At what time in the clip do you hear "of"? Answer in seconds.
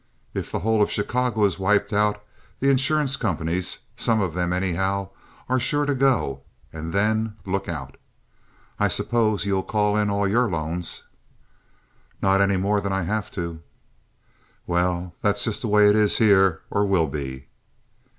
0.81-0.89, 4.19-4.33